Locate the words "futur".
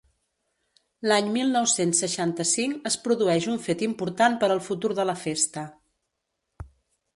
4.71-4.93